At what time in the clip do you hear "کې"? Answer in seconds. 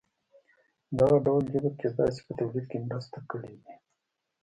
2.71-2.77